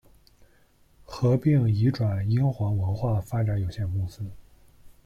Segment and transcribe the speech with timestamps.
[1.05, 4.25] 合并移转英皇文化发展有限公司。